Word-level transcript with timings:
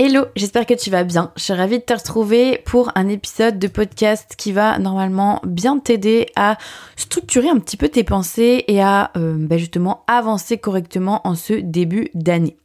Hello, 0.00 0.26
j'espère 0.36 0.64
que 0.64 0.74
tu 0.74 0.90
vas 0.90 1.02
bien. 1.02 1.32
Je 1.34 1.42
suis 1.42 1.52
ravie 1.52 1.80
de 1.80 1.82
te 1.82 1.92
retrouver 1.92 2.62
pour 2.64 2.92
un 2.94 3.08
épisode 3.08 3.58
de 3.58 3.66
podcast 3.66 4.34
qui 4.38 4.52
va 4.52 4.78
normalement 4.78 5.40
bien 5.44 5.80
t'aider 5.80 6.26
à 6.36 6.56
structurer 6.94 7.48
un 7.48 7.58
petit 7.58 7.76
peu 7.76 7.88
tes 7.88 8.04
pensées 8.04 8.62
et 8.68 8.80
à 8.80 9.10
euh, 9.16 9.34
bah, 9.36 9.58
justement 9.58 10.04
avancer 10.06 10.56
correctement 10.56 11.26
en 11.26 11.34
ce 11.34 11.54
début 11.54 12.10
d'année. 12.14 12.56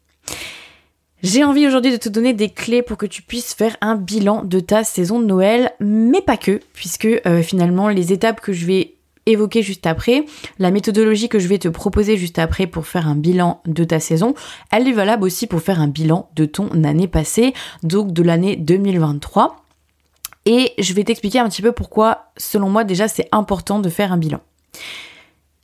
J'ai 1.23 1.43
envie 1.43 1.65
aujourd'hui 1.65 1.91
de 1.91 1.97
te 1.97 2.07
donner 2.07 2.33
des 2.33 2.49
clés 2.49 2.83
pour 2.83 2.97
que 2.97 3.07
tu 3.07 3.23
puisses 3.23 3.55
faire 3.55 3.77
un 3.81 3.95
bilan 3.95 4.43
de 4.43 4.59
ta 4.59 4.83
saison 4.83 5.19
de 5.19 5.25
Noël, 5.25 5.71
mais 5.79 6.21
pas 6.21 6.37
que, 6.37 6.59
puisque 6.73 7.07
euh, 7.25 7.41
finalement 7.41 7.89
les 7.89 8.13
étapes 8.13 8.41
que 8.41 8.53
je 8.53 8.67
vais 8.67 8.92
évoquer 9.25 9.61
juste 9.61 9.87
après, 9.87 10.25
la 10.59 10.71
méthodologie 10.71 11.29
que 11.29 11.39
je 11.39 11.47
vais 11.47 11.57
te 11.57 11.67
proposer 11.67 12.17
juste 12.17 12.39
après 12.39 12.67
pour 12.67 12.85
faire 12.85 13.07
un 13.07 13.15
bilan 13.15 13.61
de 13.65 13.83
ta 13.83 13.99
saison, 13.99 14.33
elle 14.71 14.87
est 14.87 14.93
valable 14.93 15.23
aussi 15.23 15.47
pour 15.47 15.61
faire 15.61 15.79
un 15.79 15.87
bilan 15.87 16.29
de 16.35 16.45
ton 16.45 16.69
année 16.83 17.07
passée, 17.07 17.53
donc 17.83 18.11
de 18.11 18.23
l'année 18.23 18.55
2023. 18.55 19.63
Et 20.45 20.73
je 20.77 20.93
vais 20.93 21.03
t'expliquer 21.03 21.39
un 21.39 21.47
petit 21.47 21.61
peu 21.61 21.71
pourquoi, 21.71 22.31
selon 22.37 22.69
moi, 22.69 22.83
déjà, 22.83 23.07
c'est 23.07 23.29
important 23.31 23.79
de 23.79 23.89
faire 23.89 24.11
un 24.11 24.17
bilan. 24.17 24.41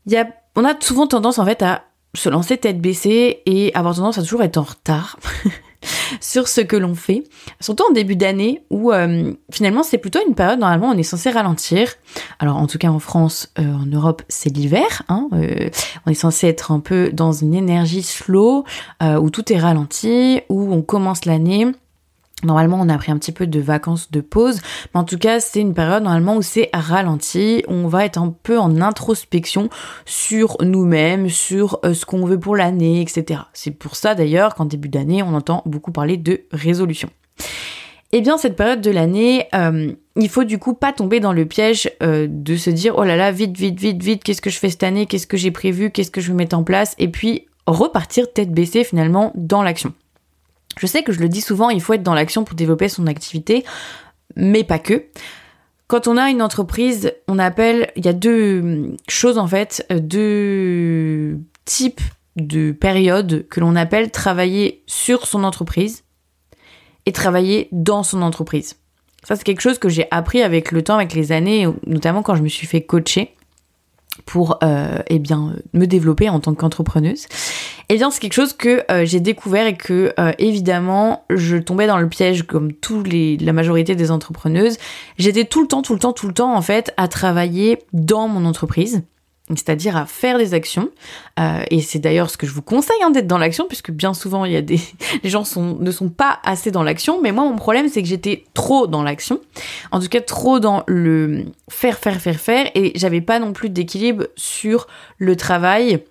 Il 0.06 0.34
on 0.56 0.66
a 0.66 0.74
souvent 0.80 1.08
tendance, 1.08 1.38
en 1.38 1.46
fait, 1.46 1.62
à 1.62 1.84
se 2.16 2.30
lancer 2.30 2.58
tête 2.58 2.82
baissée 2.82 3.42
et 3.46 3.74
avoir 3.76 3.96
tendance 3.96 4.18
à 4.18 4.24
toujours 4.24 4.44
être 4.44 4.58
en 4.58 4.64
retard. 4.64 5.20
sur 6.22 6.48
ce 6.48 6.62
que 6.62 6.76
l'on 6.76 6.96
fait, 6.96 7.24
surtout 7.60 7.84
en 7.90 7.94
début 7.94 8.16
d'année 8.16 8.64
où 8.70 8.92
euh, 8.92 9.34
finalement 9.52 9.84
c'est 9.84 9.98
plutôt 9.98 10.20
une 10.28 10.36
période 10.36 10.60
normalement 10.60 10.90
on 10.90 10.98
est 10.98 11.04
censé 11.04 11.30
ralentir. 11.30 11.94
Alors 12.40 12.58
en 12.58 12.68
tout 12.68 12.78
cas 12.78 12.90
en 12.90 13.00
France, 13.00 13.52
euh, 13.60 13.64
en 13.64 13.86
Europe 13.86 14.22
c'est 14.30 14.50
l'hiver, 14.50 15.04
hein, 15.10 15.28
euh, 15.34 15.70
on 16.06 16.12
est 16.12 16.16
censé 16.16 16.48
être 16.48 16.72
un 16.72 16.80
peu 16.80 17.12
dans 17.14 17.32
une 17.32 17.54
énergie 17.54 18.04
slow 18.04 18.66
où 19.02 19.30
tout 19.30 19.52
est 19.52 19.58
ralenti, 19.58 20.42
où 20.50 20.74
on 20.74 20.82
commence 20.82 21.26
l'année 21.26 21.68
Normalement, 22.44 22.80
on 22.80 22.90
a 22.90 22.98
pris 22.98 23.12
un 23.12 23.18
petit 23.18 23.32
peu 23.32 23.48
de 23.48 23.60
vacances 23.60 24.12
de 24.12 24.22
pause, 24.22 24.62
mais 24.94 25.02
en 25.02 25.04
tout 25.04 25.18
cas, 25.18 25.40
c'est 25.40 25.60
une 25.60 25.74
période 25.74 26.04
normalement 26.04 26.38
où 26.38 26.42
c'est 26.42 26.70
ralenti, 26.74 27.64
on 27.68 27.88
va 27.88 28.06
être 28.06 28.18
un 28.18 28.34
peu 28.44 28.58
en 28.58 28.82
introspection 28.82 29.70
sur 30.06 30.58
nous-mêmes, 30.62 31.30
sur 31.30 31.80
euh, 31.84 31.94
ce 31.94 32.06
qu'on 32.06 32.26
veut 32.26 32.40
pour 32.40 32.56
l'année, 32.56 33.02
etc. 33.02 33.42
C'est 33.54 33.72
pour 33.72 33.96
ça 33.96 34.16
d'ailleurs 34.16 34.56
qu'en 34.56 34.66
début 34.66 34.90
d'année, 34.90 35.22
on 35.22 35.34
entend 35.34 35.64
beaucoup 35.66 35.92
parler 35.92 36.18
de 36.18 36.42
résolution. 36.52 37.10
Eh 38.12 38.22
bien, 38.22 38.38
cette 38.38 38.56
période 38.56 38.82
de 38.82 38.90
l'année, 38.90 39.46
euh, 39.54 39.92
il 40.16 40.30
faut 40.30 40.44
du 40.44 40.58
coup 40.58 40.74
pas 40.74 40.94
tomber 40.94 41.20
dans 41.20 41.34
le 41.34 41.46
piège 41.46 41.92
euh, 42.02 42.28
de 42.30 42.56
se 42.56 42.72
dire 42.72 42.96
oh 42.98 43.04
là 43.04 43.16
là, 43.16 43.32
vite, 43.32 43.56
vite, 43.56 43.80
vite, 43.80 44.02
vite, 44.02 44.24
qu'est-ce 44.24 44.42
que 44.42 44.50
je 44.50 44.58
fais 44.58 44.70
cette 44.70 44.84
année, 44.84 45.06
qu'est-ce 45.06 45.28
que 45.28 45.38
j'ai 45.38 45.52
prévu, 45.52 45.92
qu'est-ce 45.92 46.10
que 46.10 46.22
je 46.22 46.30
vais 46.30 46.34
mettre 46.38 46.58
en 46.58 46.64
place, 46.64 46.96
et 46.98 47.08
puis 47.10 47.48
repartir 47.68 48.32
tête 48.34 48.52
baissée 48.52 48.84
finalement 48.84 49.32
dans 49.36 49.62
l'action. 49.62 49.94
Je 50.78 50.88
sais 50.88 51.04
que 51.04 51.12
je 51.12 51.20
le 51.20 51.30
dis 51.30 51.42
souvent, 51.42 51.70
il 51.70 51.82
faut 51.82 51.94
être 51.94 52.04
dans 52.04 52.14
l'action 52.14 52.44
pour 52.44 52.56
développer 52.56 52.90
son 52.90 53.08
activité, 53.08 53.66
mais 54.36 54.64
pas 54.64 54.80
que. 54.80 55.06
Quand 55.88 56.08
on 56.08 56.18
a 56.18 56.30
une 56.30 56.42
entreprise, 56.42 57.14
on 57.28 57.40
appelle, 57.40 57.92
il 57.96 58.06
y 58.06 58.10
a 58.10 58.14
deux 58.14 58.96
choses 59.08 59.38
en 59.38 59.48
fait, 59.48 59.86
deux 59.90 61.40
types 61.66 62.02
de 62.36 62.72
périodes 62.72 63.48
que 63.50 63.60
l'on 63.60 63.76
appelle 63.76 64.12
travailler 64.12 64.84
sur 64.86 65.26
son 65.26 65.44
entreprise 65.44 66.04
et 67.06 67.12
travailler 67.12 67.70
dans 67.72 68.04
son 68.04 68.22
entreprise. 68.22 68.76
Ça, 69.24 69.36
c'est 69.36 69.44
quelque 69.44 69.62
chose 69.62 69.80
que 69.80 69.90
j'ai 69.90 70.08
appris 70.12 70.42
avec 70.42 70.72
le 70.72 70.84
temps, 70.84 70.96
avec 70.96 71.14
les 71.14 71.32
années, 71.32 71.68
notamment 71.86 72.22
quand 72.22 72.36
je 72.36 72.44
me 72.44 72.48
suis 72.48 72.68
fait 72.68 72.82
coacher 72.82 73.36
pour 74.26 74.60
euh, 74.64 75.00
eh 75.08 75.20
bien 75.20 75.56
me 75.74 75.86
développer 75.88 76.30
en 76.30 76.40
tant 76.40 76.54
qu'entrepreneuse. 76.54 77.28
Eh 77.92 77.96
bien, 77.96 78.12
c'est 78.12 78.20
quelque 78.20 78.34
chose 78.34 78.54
que 78.54 78.84
euh, 78.92 79.04
j'ai 79.04 79.20
découvert 79.20 79.66
et 79.66 79.76
que 79.76 80.14
euh, 80.20 80.32
évidemment, 80.38 81.26
je 81.32 81.58
tombais 81.58 81.88
dans 81.88 81.98
le 81.98 82.08
piège 82.08 82.44
comme 82.44 82.72
tous 82.72 83.02
les 83.02 83.38
la 83.38 83.52
majorité 83.52 83.96
des 83.96 84.12
entrepreneuses. 84.12 84.78
J'étais 85.18 85.46
tout 85.46 85.62
le 85.62 85.68
temps, 85.68 85.82
tout 85.82 85.94
le 85.94 86.00
temps, 86.00 86.14
tout 86.14 86.28
le 86.28 86.34
temps 86.34 86.56
en 86.56 86.62
fait 86.62 86.94
à 86.98 87.08
travailler 87.08 87.80
dans 87.92 88.28
mon 88.28 88.46
entreprise 88.46 89.02
c'est-à-dire 89.56 89.98
à 89.98 90.06
faire 90.06 90.38
des 90.38 90.54
actions. 90.54 90.90
Euh, 91.40 91.64
et 91.72 91.82
c'est 91.82 92.00
d'ailleurs 92.00 92.30
ce 92.30 92.38
que 92.38 92.46
je 92.46 92.52
vous 92.52 92.62
conseille 92.62 93.02
hein, 93.04 93.10
d'être 93.10 93.28
dans 93.28 93.38
l'action, 93.38 93.66
puisque 93.68 93.92
bien 93.92 94.14
souvent 94.14 94.46
il 94.46 94.52
y 94.52 94.56
a 94.56 94.62
des 94.62 94.80
les 95.24 95.30
gens 95.30 95.44
sont, 95.44 95.76
ne 95.80 95.92
sont 95.92 96.10
pas 96.10 96.40
assez 96.44 96.72
dans 96.72 96.84
l'action. 96.84 97.22
Mais 97.22 97.32
moi 97.32 97.46
mon 97.46 97.56
problème 97.56 97.90
c'est 97.90 98.02
que 98.02 98.08
j'étais 98.08 98.46
trop 98.54 98.88
dans 98.88 99.04
l'action, 99.04 99.40
en 99.92 100.00
tout 100.00 100.08
cas 100.08 100.22
trop 100.22 100.60
dans 100.60 100.84
le 100.88 101.46
faire 101.70 101.98
faire 101.98 102.22
faire 102.22 102.40
faire, 102.40 102.70
et 102.76 102.92
j'avais 102.96 103.22
pas 103.22 103.40
non 103.40 103.54
plus 103.54 103.70
d'équilibre 103.70 104.28
sur 104.36 104.88
le 105.18 105.36
travail 105.36 106.04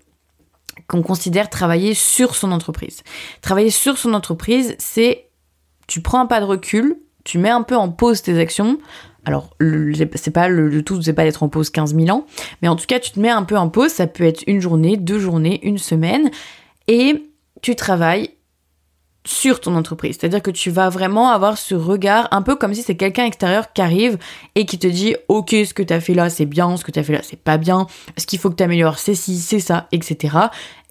qu'on 0.89 1.03
considère 1.03 1.51
travailler 1.51 1.95
sur 1.95 2.35
son 2.35 2.51
entreprise. 2.51 3.03
Travailler 3.43 3.71
sur 3.71 3.99
son 3.99 4.15
entreprise, 4.15 4.75
c'est 4.79 5.29
tu 5.87 6.01
prends 6.01 6.21
un 6.21 6.27
pas 6.27 6.41
de 6.41 6.45
recul, 6.45 6.97
tu 7.25 7.39
mets 7.39 7.51
un 7.51 7.63
peu 7.63 7.77
en 7.77 7.91
pause 7.91 8.23
tes 8.23 8.39
actions, 8.39 8.79
alors, 9.29 9.51
c'est 10.15 10.31
pas 10.31 10.49
le, 10.49 10.83
tout, 10.83 11.03
c'est 11.03 11.13
pas 11.13 11.25
d'être 11.25 11.43
en 11.43 11.51
pause 11.51 11.69
15 11.69 11.95
000 11.95 12.09
ans, 12.09 12.25
mais 12.63 12.69
en 12.69 12.77
tout 12.77 12.87
cas, 12.87 12.99
tu 12.99 13.11
te 13.11 13.21
mets 13.21 13.29
un 13.29 13.43
peu 13.43 13.59
en 13.59 13.69
pause. 13.69 13.91
Ça 13.91 14.07
peut 14.07 14.25
être 14.25 14.43
une 14.47 14.63
journée, 14.63 14.97
deux 14.97 15.19
journées, 15.19 15.61
une 15.67 15.77
semaine, 15.77 16.31
et 16.87 17.31
tu 17.61 17.77
travailles 17.77 18.31
sur 19.29 19.61
ton 19.61 19.77
entreprise. 19.77 20.17
C'est-à-dire 20.19 20.41
que 20.41 20.51
tu 20.51 20.71
vas 20.71 20.89
vraiment 20.89 21.29
avoir 21.29 21.59
ce 21.59 21.75
regard, 21.75 22.29
un 22.31 22.41
peu 22.41 22.57
comme 22.57 22.73
si 22.73 22.83
c'est 22.83 22.97
quelqu'un 22.97 23.27
extérieur 23.27 23.75
qui 23.75 23.83
arrive 23.83 24.17
et 24.55 24.65
qui 24.65 24.79
te 24.79 24.87
dit 24.87 25.17
Ok, 25.29 25.51
ce 25.51 25.75
que 25.75 25.83
tu 25.83 25.93
as 25.93 26.01
fait 26.01 26.15
là, 26.15 26.31
c'est 26.31 26.47
bien, 26.47 26.79
ce 26.79 26.85
que 26.85 26.91
tu 26.91 26.99
as 26.99 27.03
fait 27.03 27.13
là, 27.13 27.21
c'est 27.23 27.39
pas 27.39 27.59
bien, 27.59 27.87
ce 28.17 28.25
qu'il 28.25 28.39
faut 28.39 28.49
que 28.49 28.55
tu 28.55 28.63
améliores, 28.63 28.99
c'est 28.99 29.15
ci, 29.15 29.39
c'est 29.39 29.61
ça, 29.61 29.87
etc. 29.93 30.35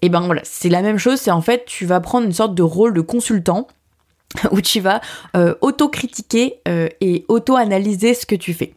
Et 0.02 0.08
ben 0.08 0.20
voilà, 0.20 0.42
c'est 0.44 0.68
la 0.68 0.82
même 0.82 0.98
chose, 0.98 1.18
c'est 1.18 1.32
en 1.32 1.40
fait, 1.40 1.64
tu 1.66 1.84
vas 1.84 1.98
prendre 1.98 2.26
une 2.26 2.32
sorte 2.32 2.54
de 2.54 2.62
rôle 2.62 2.94
de 2.94 3.00
consultant 3.00 3.66
où 4.52 4.60
tu 4.60 4.78
vas 4.78 5.00
euh, 5.36 5.56
auto-critiquer 5.60 6.60
euh, 6.68 6.88
et 7.00 7.24
auto-analyser 7.26 8.14
ce 8.14 8.24
que 8.24 8.36
tu 8.36 8.54
fais. 8.54 8.74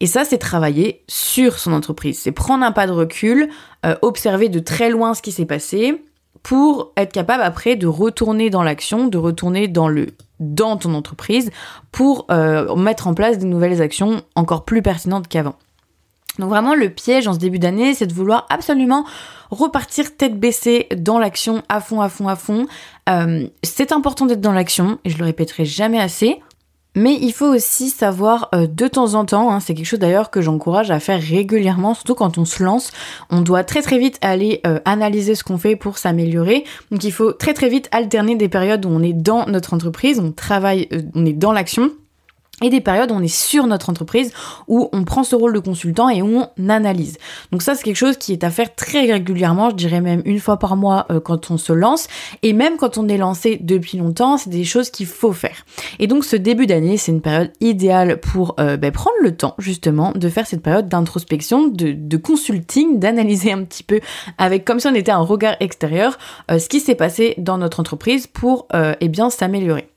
Et 0.00 0.06
ça, 0.08 0.24
c'est 0.24 0.38
travailler 0.38 1.04
sur 1.06 1.60
son 1.60 1.72
entreprise. 1.72 2.18
C'est 2.18 2.32
prendre 2.32 2.64
un 2.64 2.72
pas 2.72 2.88
de 2.88 2.92
recul, 2.92 3.50
euh, 3.84 3.94
observer 4.02 4.48
de 4.48 4.58
très 4.58 4.90
loin 4.90 5.14
ce 5.14 5.22
qui 5.22 5.30
s'est 5.30 5.46
passé 5.46 6.02
pour 6.46 6.92
être 6.96 7.10
capable 7.10 7.42
après 7.42 7.74
de 7.74 7.88
retourner 7.88 8.50
dans 8.50 8.62
l'action, 8.62 9.08
de 9.08 9.18
retourner 9.18 9.66
dans 9.66 10.76
ton 10.76 10.94
entreprise 10.94 11.50
pour 11.90 12.28
mettre 12.76 13.08
en 13.08 13.14
place 13.14 13.38
des 13.38 13.46
nouvelles 13.46 13.82
actions 13.82 14.22
encore 14.36 14.64
plus 14.64 14.80
pertinentes 14.80 15.26
qu'avant. 15.26 15.56
Donc 16.38 16.50
vraiment 16.50 16.76
le 16.76 16.88
piège 16.90 17.26
en 17.26 17.32
ce 17.32 17.40
début 17.40 17.58
d'année, 17.58 17.94
c'est 17.94 18.06
de 18.06 18.14
vouloir 18.14 18.46
absolument 18.48 19.04
repartir 19.50 20.16
tête 20.16 20.38
baissée 20.38 20.86
dans 20.96 21.18
l'action 21.18 21.62
à 21.68 21.80
fond, 21.80 22.00
à 22.00 22.08
fond, 22.08 22.28
à 22.28 22.36
fond. 22.36 22.66
Euh, 23.08 23.48
c'est 23.64 23.90
important 23.90 24.26
d'être 24.26 24.40
dans 24.40 24.52
l'action, 24.52 24.98
et 25.04 25.10
je 25.10 25.18
le 25.18 25.24
répéterai 25.24 25.64
jamais 25.64 25.98
assez. 25.98 26.40
Mais 26.96 27.18
il 27.20 27.32
faut 27.32 27.54
aussi 27.54 27.90
savoir 27.90 28.48
euh, 28.54 28.66
de 28.66 28.88
temps 28.88 29.14
en 29.14 29.24
temps, 29.24 29.52
hein, 29.52 29.60
c'est 29.60 29.74
quelque 29.74 29.86
chose 29.86 29.98
d'ailleurs 29.98 30.30
que 30.30 30.40
j'encourage 30.40 30.90
à 30.90 30.98
faire 30.98 31.20
régulièrement, 31.20 31.94
surtout 31.94 32.14
quand 32.14 32.38
on 32.38 32.44
se 32.44 32.62
lance, 32.62 32.90
on 33.30 33.42
doit 33.42 33.62
très 33.62 33.82
très 33.82 33.98
vite 33.98 34.18
aller 34.22 34.60
euh, 34.66 34.80
analyser 34.86 35.34
ce 35.34 35.44
qu'on 35.44 35.58
fait 35.58 35.76
pour 35.76 35.98
s'améliorer. 35.98 36.64
Donc 36.90 37.04
il 37.04 37.12
faut 37.12 37.32
très 37.32 37.52
très 37.52 37.68
vite 37.68 37.88
alterner 37.92 38.34
des 38.34 38.48
périodes 38.48 38.84
où 38.86 38.88
on 38.88 39.02
est 39.02 39.12
dans 39.12 39.46
notre 39.46 39.74
entreprise, 39.74 40.18
on 40.18 40.32
travaille, 40.32 40.88
on 41.14 41.26
est 41.26 41.34
dans 41.34 41.52
l'action, 41.52 41.90
et 42.62 42.70
des 42.70 42.80
périodes 42.80 43.10
où 43.10 43.14
on 43.14 43.22
est 43.22 43.28
sur 43.28 43.66
notre 43.66 43.90
entreprise, 43.90 44.32
où 44.66 44.88
on 44.92 45.04
prend 45.04 45.24
ce 45.24 45.36
rôle 45.36 45.52
de 45.52 45.58
consultant 45.58 46.08
et 46.08 46.22
où 46.22 46.42
on 46.56 46.68
analyse. 46.68 47.18
Donc 47.52 47.62
ça, 47.62 47.74
c'est 47.74 47.82
quelque 47.82 47.96
chose 47.96 48.16
qui 48.16 48.32
est 48.32 48.44
à 48.44 48.50
faire 48.50 48.74
très 48.74 49.12
régulièrement, 49.12 49.70
je 49.70 49.76
dirais 49.76 50.00
même 50.00 50.22
une 50.24 50.40
fois 50.40 50.58
par 50.58 50.76
mois 50.76 51.06
euh, 51.10 51.20
quand 51.20 51.50
on 51.50 51.58
se 51.58 51.74
lance, 51.74 52.08
et 52.42 52.54
même 52.54 52.78
quand 52.78 52.96
on 52.96 53.08
est 53.08 53.18
lancé 53.18 53.58
depuis 53.60 53.98
longtemps, 53.98 54.38
c'est 54.38 54.48
des 54.48 54.64
choses 54.64 54.88
qu'il 54.88 55.06
faut 55.06 55.32
faire. 55.32 55.66
Et 55.98 56.06
donc 56.06 56.24
ce 56.24 56.36
début 56.36 56.66
d'année, 56.66 56.96
c'est 56.96 57.12
une 57.12 57.20
période 57.20 57.52
idéale 57.60 58.20
pour 58.20 58.54
euh, 58.58 58.78
ben, 58.78 58.90
prendre 58.90 59.16
le 59.22 59.36
temps 59.36 59.54
justement 59.58 60.12
de 60.14 60.28
faire 60.30 60.46
cette 60.46 60.62
période 60.62 60.88
d'introspection, 60.88 61.68
de, 61.68 61.92
de, 61.92 62.16
consulting, 62.16 62.98
d'analyser 62.98 63.52
un 63.52 63.64
petit 63.64 63.82
peu 63.82 64.00
avec 64.38 64.64
comme 64.64 64.80
si 64.80 64.86
on 64.86 64.94
était 64.94 65.12
un 65.12 65.18
regard 65.18 65.56
extérieur 65.60 66.18
euh, 66.50 66.58
ce 66.58 66.68
qui 66.68 66.80
s'est 66.80 66.94
passé 66.94 67.34
dans 67.36 67.58
notre 67.58 67.80
entreprise 67.80 68.26
pour 68.26 68.66
eh 69.00 69.08
bien 69.08 69.30
s'améliorer. 69.30 69.88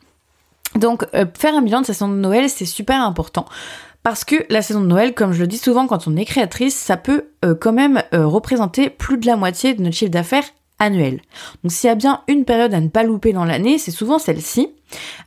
Donc 0.75 1.05
euh, 1.15 1.25
faire 1.37 1.55
un 1.55 1.61
bilan 1.61 1.81
de 1.81 1.85
saison 1.85 2.07
de 2.07 2.15
Noël, 2.15 2.49
c'est 2.49 2.65
super 2.65 3.01
important. 3.01 3.45
Parce 4.03 4.23
que 4.23 4.35
la 4.49 4.61
saison 4.61 4.81
de 4.81 4.87
Noël, 4.87 5.13
comme 5.13 5.33
je 5.33 5.41
le 5.41 5.47
dis 5.47 5.57
souvent 5.57 5.87
quand 5.87 6.07
on 6.07 6.15
est 6.15 6.25
créatrice, 6.25 6.75
ça 6.75 6.97
peut 6.97 7.25
euh, 7.43 7.53
quand 7.53 7.73
même 7.73 8.01
euh, 8.13 8.25
représenter 8.25 8.89
plus 8.89 9.17
de 9.17 9.25
la 9.25 9.35
moitié 9.35 9.73
de 9.73 9.81
notre 9.83 9.95
chiffre 9.95 10.11
d'affaires 10.11 10.45
annuel. 10.79 11.19
Donc 11.63 11.73
s'il 11.73 11.89
y 11.89 11.91
a 11.91 11.95
bien 11.95 12.21
une 12.29 12.45
période 12.45 12.73
à 12.73 12.79
ne 12.79 12.87
pas 12.87 13.03
louper 13.03 13.33
dans 13.33 13.43
l'année, 13.43 13.77
c'est 13.77 13.91
souvent 13.91 14.17
celle-ci. 14.17 14.69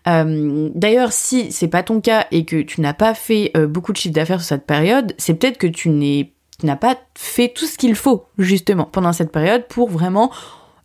D'ailleurs, 0.06 1.12
si 1.12 1.52
c'est 1.52 1.68
pas 1.68 1.82
ton 1.82 2.00
cas 2.00 2.26
et 2.32 2.46
que 2.46 2.62
tu 2.62 2.80
n'as 2.80 2.94
pas 2.94 3.12
fait 3.12 3.52
beaucoup 3.68 3.92
de 3.92 3.98
chiffre 3.98 4.14
d'affaires 4.14 4.40
sur 4.40 4.48
cette 4.48 4.66
période, 4.66 5.14
c'est 5.18 5.34
peut-être 5.34 5.58
que 5.58 5.66
tu 5.66 5.90
n'as 5.90 6.76
pas 6.76 6.96
fait 7.14 7.50
tout 7.50 7.66
ce 7.66 7.76
qu'il 7.76 7.94
faut 7.94 8.24
justement 8.38 8.84
pendant 8.84 9.12
cette 9.12 9.30
période 9.30 9.66
pour 9.68 9.90
vraiment 9.90 10.32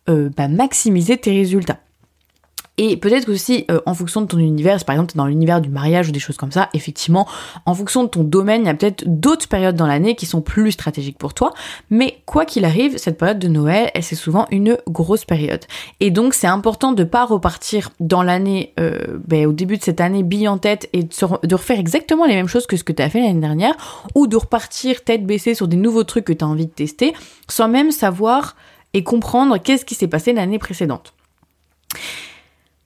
bah, 0.06 0.48
maximiser 0.48 1.16
tes 1.16 1.32
résultats. 1.32 1.78
Et 2.78 2.96
peut-être 2.96 3.28
aussi 3.28 3.64
euh, 3.70 3.80
en 3.86 3.94
fonction 3.94 4.22
de 4.22 4.26
ton 4.26 4.38
univers, 4.38 4.82
par 4.84 4.94
exemple 4.94 5.14
dans 5.16 5.26
l'univers 5.26 5.60
du 5.60 5.68
mariage 5.68 6.08
ou 6.08 6.12
des 6.12 6.20
choses 6.20 6.36
comme 6.36 6.52
ça, 6.52 6.68
effectivement, 6.72 7.26
en 7.66 7.74
fonction 7.74 8.04
de 8.04 8.08
ton 8.08 8.22
domaine, 8.22 8.62
il 8.62 8.66
y 8.66 8.70
a 8.70 8.74
peut-être 8.74 9.04
d'autres 9.06 9.48
périodes 9.48 9.74
dans 9.74 9.86
l'année 9.86 10.14
qui 10.14 10.26
sont 10.26 10.40
plus 10.40 10.72
stratégiques 10.72 11.18
pour 11.18 11.34
toi. 11.34 11.52
Mais 11.90 12.22
quoi 12.24 12.44
qu'il 12.44 12.64
arrive, 12.64 12.96
cette 12.96 13.18
période 13.18 13.40
de 13.40 13.48
Noël, 13.48 13.90
c'est 14.00 14.14
souvent 14.14 14.46
une 14.50 14.78
grosse 14.88 15.24
période. 15.24 15.64
Et 15.98 16.10
donc 16.10 16.34
c'est 16.34 16.46
important 16.46 16.92
de 16.92 17.02
pas 17.04 17.24
repartir 17.24 17.90
dans 17.98 18.22
l'année, 18.22 18.72
euh, 18.78 19.18
ben, 19.26 19.46
au 19.46 19.52
début 19.52 19.76
de 19.76 19.82
cette 19.82 20.00
année, 20.00 20.22
bille 20.22 20.48
en 20.48 20.58
tête 20.58 20.88
et 20.92 21.02
de, 21.02 21.54
refaire 21.54 21.80
exactement 21.80 22.26
les 22.26 22.34
mêmes 22.34 22.48
choses 22.48 22.66
que 22.66 22.76
ce 22.76 22.84
que 22.84 22.92
tu 22.92 23.02
as 23.02 23.10
fait 23.10 23.20
l'année 23.20 23.40
dernière, 23.40 23.74
ou 24.14 24.28
de 24.28 24.36
repartir 24.36 25.02
tête 25.02 25.26
baissée 25.26 25.54
sur 25.54 25.66
des 25.66 25.76
nouveaux 25.76 26.04
trucs 26.04 26.24
que 26.24 26.32
tu 26.32 26.44
as 26.44 26.48
envie 26.48 26.66
de 26.66 26.70
tester, 26.70 27.12
sans 27.48 27.68
même 27.68 27.90
savoir 27.90 28.54
et 28.94 29.02
comprendre 29.02 29.58
qu'est-ce 29.58 29.84
qui 29.84 29.94
s'est 29.94 30.06
passé 30.06 30.32
l'année 30.32 30.58
précédente. 30.58 31.12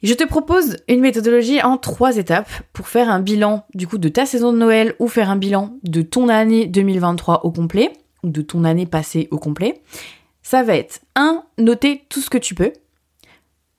Je 0.03 0.15
te 0.15 0.25
propose 0.25 0.79
une 0.89 1.01
méthodologie 1.01 1.63
en 1.63 1.79
trois 1.79 2.17
étapes 2.17 2.51
pour 2.73 2.89
faire 2.89 3.09
un 3.09 3.21
bilan 3.21 3.65
du 3.75 3.87
coup 3.87 3.99
de 3.99 4.09
ta 4.09 4.27
saison 4.27 4.53
de 4.53 4.59
Noël 4.59 4.97
ou 4.99 5.07
faire 5.07 5.31
un 5.31 5.37
bilan 5.37 5.79
de 5.85 6.03
ton 6.03 6.29
année 6.29 6.67
2023 6.67 7.45
au 7.45 7.53
complet 7.53 7.93
ou 8.25 8.31
de 8.31 8.43
ton 8.43 8.65
année 8.65 8.87
passée 8.87 9.29
au 9.31 9.39
complet. 9.39 9.81
Ça 10.43 10.65
va 10.65 10.75
être 10.75 11.03
1. 11.15 11.45
Noter 11.59 12.05
tout 12.09 12.21
ce 12.21 12.31
que 12.31 12.39
tu 12.39 12.57
peux. 12.57 12.73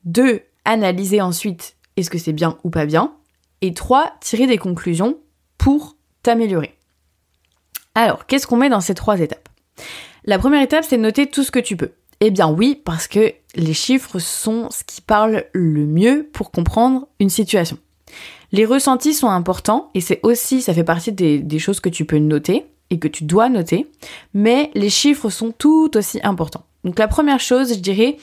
2. 0.05 0.41
Analyser 0.63 1.19
ensuite 1.19 1.75
est-ce 1.97 2.09
que 2.09 2.17
c'est 2.17 2.33
bien 2.33 2.57
ou 2.63 2.69
pas 2.69 2.85
bien. 2.85 3.13
Et 3.61 3.73
3. 3.73 4.13
Tirer 4.21 4.47
des 4.47 4.57
conclusions 4.57 5.17
pour 5.57 5.97
t'améliorer. 6.23 6.77
Alors, 7.95 8.25
qu'est-ce 8.25 8.47
qu'on 8.47 8.57
met 8.57 8.69
dans 8.69 8.81
ces 8.81 8.95
trois 8.95 9.19
étapes? 9.19 9.49
La 10.25 10.39
première 10.39 10.61
étape, 10.61 10.85
c'est 10.87 10.97
noter 10.97 11.29
tout 11.29 11.43
ce 11.43 11.51
que 11.51 11.59
tu 11.59 11.75
peux. 11.75 11.91
Eh 12.25 12.31
bien 12.31 12.49
oui, 12.49 12.79
parce 12.85 13.09
que 13.09 13.33
les 13.53 13.73
chiffres 13.73 14.17
sont 14.17 14.69
ce 14.71 14.85
qui 14.85 15.01
parle 15.01 15.43
le 15.51 15.85
mieux 15.85 16.29
pour 16.31 16.51
comprendre 16.51 17.05
une 17.19 17.29
situation. 17.29 17.77
Les 18.53 18.63
ressentis 18.65 19.13
sont 19.13 19.27
importants 19.27 19.91
et 19.93 19.99
c'est 19.99 20.21
aussi, 20.23 20.61
ça 20.61 20.73
fait 20.73 20.85
partie 20.85 21.11
des, 21.11 21.59
choses 21.59 21.81
que 21.81 21.89
tu 21.89 22.05
peux 22.05 22.19
noter 22.19 22.65
et 22.89 22.97
que 22.97 23.09
tu 23.09 23.25
dois 23.25 23.49
noter, 23.49 23.91
mais 24.33 24.71
les 24.73 24.89
chiffres 24.89 25.29
sont 25.29 25.51
tout 25.51 25.91
aussi 25.97 26.21
importants. 26.23 26.63
Donc 26.85 26.97
la 26.97 27.09
première 27.09 27.41
chose, 27.41 27.73
je 27.73 27.79
dirais, 27.79 28.15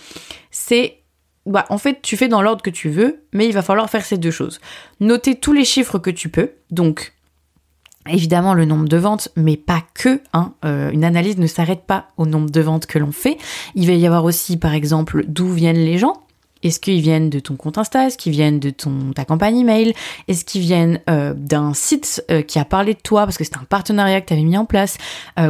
c'est 0.51 1.03
bah, 1.45 1.67
en 1.69 1.77
fait, 1.77 2.01
tu 2.01 2.17
fais 2.17 2.29
dans 2.29 2.41
l'ordre 2.41 2.63
que 2.63 2.71
tu 2.71 2.89
veux, 2.89 3.27
mais 3.35 3.49
il 3.49 3.53
va 3.53 3.61
falloir 3.61 3.91
faire 3.91 4.07
ces 4.07 4.17
deux 4.17 4.31
choses. 4.31 4.63
Noter 5.01 5.35
tous 5.35 5.53
les 5.53 5.67
chiffres 5.67 5.99
que 5.99 6.09
tu 6.09 6.31
peux, 6.31 6.53
donc 6.71 7.13
Évidemment, 8.09 8.55
le 8.55 8.65
nombre 8.65 8.89
de 8.89 8.97
ventes, 8.97 9.29
mais 9.37 9.59
pas 9.59 9.83
que. 9.93 10.23
Hein. 10.33 10.55
Euh, 10.65 10.91
une 10.91 11.05
analyse 11.05 11.37
ne 11.37 11.47
s'arrête 11.47 11.83
pas 11.83 12.07
au 12.17 12.25
nombre 12.25 12.49
de 12.49 12.61
ventes 12.63 12.87
que 12.87 12.99
l'on 12.99 13.13
fait. 13.13 13.37
Il 13.75 13.87
va 13.87 13.93
y 13.93 14.07
avoir 14.07 14.25
aussi, 14.25 14.57
par 14.57 14.73
exemple, 14.73 15.25
d'où 15.29 15.53
viennent 15.53 15.85
les 15.85 15.99
gens. 15.99 16.23
Est-ce 16.63 16.81
qu'ils 16.81 17.01
viennent 17.03 17.29
de 17.29 17.41
ton 17.41 17.57
compte 17.57 17.77
Insta? 17.77 18.07
Est-ce 18.07 18.17
qu'ils 18.17 18.33
viennent 18.33 18.59
de 18.59 18.71
ta 19.15 19.25
campagne 19.27 19.59
email? 19.59 19.95
Est-ce 20.29 20.47
qu'ils 20.47 20.63
viennent 20.63 21.01
euh, 21.11 21.35
d'un 21.35 21.75
site 21.75 22.25
euh, 22.31 22.41
qui 22.41 22.59
a 22.59 22.65
parlé 22.65 22.95
de 22.95 22.99
toi? 22.99 23.25
Parce 23.25 23.37
que 23.37 23.45
c'est 23.45 23.57
un 23.57 23.65
partenariat 23.69 24.23
que 24.23 24.27
tu 24.27 24.33
avais 24.33 24.43
mis 24.43 24.57
en 24.57 24.67
place 24.67 24.97